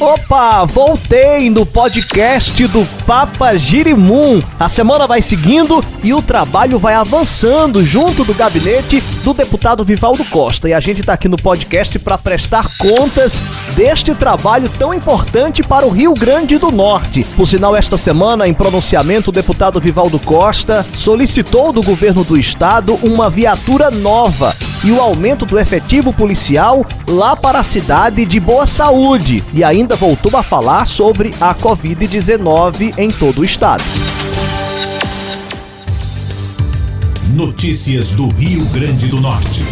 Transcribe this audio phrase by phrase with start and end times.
[0.00, 4.40] Opa, voltei no podcast do Papa Girimum.
[4.58, 10.24] A semana vai seguindo e o trabalho vai avançando junto do gabinete do deputado Vivaldo
[10.24, 10.70] Costa.
[10.70, 13.38] E a gente está aqui no podcast para prestar contas
[13.76, 17.22] deste trabalho tão importante para o Rio Grande do Norte.
[17.36, 22.98] Por sinal, esta semana, em pronunciamento, o deputado Vivaldo Costa solicitou do governo do estado
[23.02, 28.66] uma viatura nova e o aumento do efetivo policial lá para a cidade de Boa
[28.66, 29.42] Saúde.
[29.52, 33.84] E ainda voltou a falar sobre a Covid-19 em todo o estado.
[37.34, 39.62] Notícias do Rio Grande do Norte.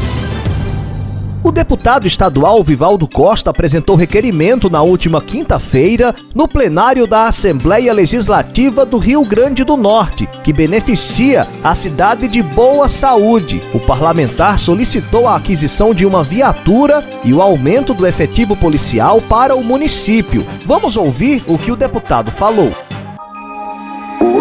[1.42, 8.84] O deputado estadual Vivaldo Costa apresentou requerimento na última quinta-feira no plenário da Assembleia Legislativa
[8.84, 13.62] do Rio Grande do Norte, que beneficia a cidade de Boa Saúde.
[13.72, 19.54] O parlamentar solicitou a aquisição de uma viatura e o aumento do efetivo policial para
[19.54, 20.44] o município.
[20.66, 22.72] Vamos ouvir o que o deputado falou.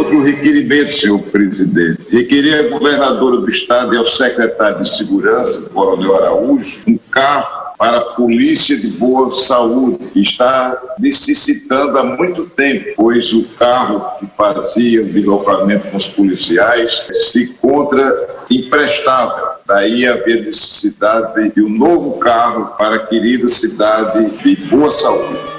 [0.08, 2.00] Outro requerimento, senhor presidente.
[2.10, 7.98] Requeria a governadora do estado e ao secretário de Segurança, Coronel Araújo, um carro para
[7.98, 14.28] a polícia de boa saúde, que está necessitando há muito tempo, pois o carro que
[14.38, 19.46] fazia o deslocamento com os policiais se encontra imprestável.
[19.68, 25.57] Daí haver necessidade de um novo carro para a querida cidade de boa saúde.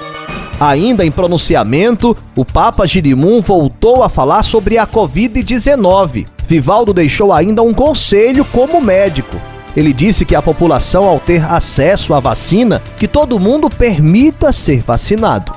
[0.59, 6.27] Ainda em pronunciamento, o Papa Girimum voltou a falar sobre a Covid-19.
[6.45, 9.39] Vivaldo deixou ainda um conselho como médico.
[9.73, 14.81] Ele disse que a população, ao ter acesso à vacina, que todo mundo permita ser
[14.81, 15.53] vacinado.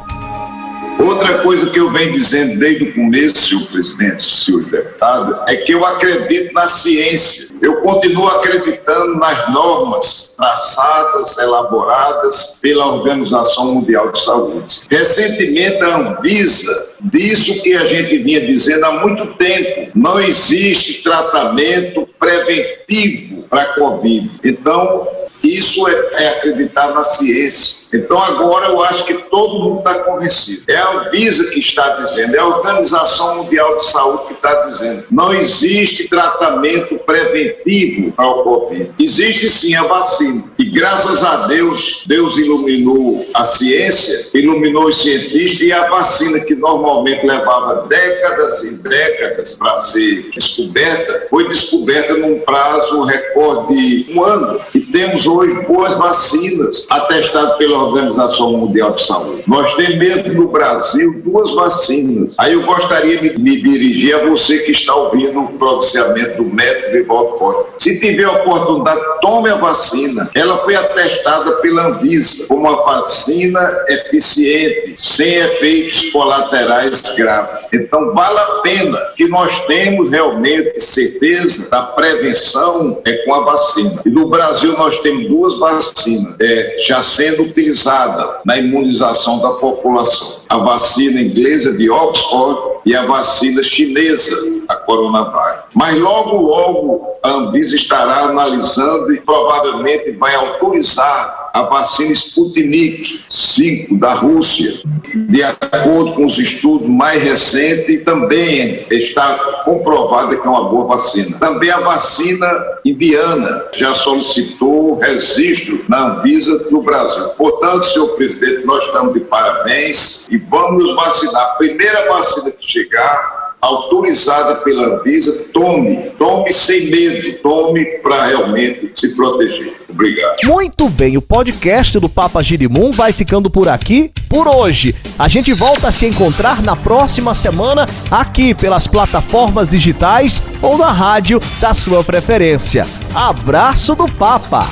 [1.01, 5.73] Outra coisa que eu venho dizendo desde o começo, senhor presidente, senhor deputado, é que
[5.73, 7.52] eu acredito na ciência.
[7.63, 14.83] Eu continuo acreditando nas normas traçadas, elaboradas pela Organização Mundial de Saúde.
[14.91, 19.93] Recentemente, a Anvisa disso que a gente vinha dizendo há muito tempo.
[19.95, 24.29] Não existe tratamento preventivo para a Covid.
[24.43, 25.07] Então,
[25.45, 27.82] isso é, é acreditar na ciência.
[27.93, 30.63] Então agora eu acho que todo mundo está convencido.
[30.69, 35.05] É a Anvisa que está dizendo, é a Organização Mundial de Saúde que está dizendo.
[35.11, 38.93] Não existe tratamento preventivo para o Covid.
[38.99, 40.45] Existe sim a vacina.
[40.59, 46.55] E graças a Deus, Deus iluminou a ciência, iluminou os cientistas e a vacina que
[46.55, 54.25] normalmente levava décadas e décadas para ser descoberta, foi descoberta num prazo recorde de um
[54.25, 54.61] ano.
[54.75, 59.43] E temos hoje boas vacinas atestadas pela Organização Mundial de Saúde.
[59.47, 62.35] Nós temos mesmo no Brasil duas vacinas.
[62.39, 66.93] Aí eu gostaria de me dirigir a você que está ouvindo o pronunciamento do médico
[66.93, 67.73] Vivaldo Costa.
[67.79, 70.31] Se tiver oportunidade, tome a vacina.
[70.35, 77.63] Ela foi atestada pela Anvisa como uma vacina eficiente, sem efeitos colaterais graves.
[77.73, 84.03] Então, vale a pena que nós temos realmente certeza da prevenção é com a vacina.
[84.05, 90.39] E no Brasil nós temos duas vacinas é, já sendo utilizada na imunização da população.
[90.49, 94.37] A vacina inglesa de Oxford e a vacina chinesa,
[94.69, 95.69] a Coronavac.
[95.73, 103.99] Mas logo, logo a Anvisa estará analisando e provavelmente vai autorizar a vacina Sputnik 5
[103.99, 104.81] da Rússia.
[105.15, 111.39] De acordo com os estudos mais recentes, também está comprovada que é uma boa vacina.
[111.39, 112.49] Também a vacina
[112.85, 117.29] indiana já solicitou registro na Anvisa no Brasil.
[117.31, 121.43] Portanto, senhor presidente, nós estamos de parabéns e vamos nos vacinar.
[121.43, 128.91] A primeira vacina que chegar, autorizada pela Anvisa, tome, tome sem medo, tome para realmente
[128.93, 129.73] se proteger.
[129.89, 130.39] Obrigado.
[130.45, 134.93] Muito bem, o podcast do Papa Girimum vai ficando por aqui por hoje.
[135.17, 140.91] A gente volta a se encontrar na próxima semana aqui pelas plataformas digitais ou na
[140.91, 142.85] rádio da sua preferência.
[143.15, 144.67] Abraço do Papa.